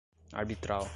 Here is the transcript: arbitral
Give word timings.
arbitral 0.33 0.87